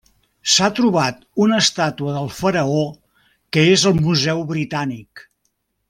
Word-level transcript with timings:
S'ha 0.53 0.69
trobat 0.79 1.19
una 1.45 1.59
estàtua 1.65 2.13
del 2.17 2.31
faraó 2.39 2.81
que 3.57 3.67
és 3.77 3.87
al 3.91 4.03
Museu 4.09 4.43
Britànic. 4.55 5.29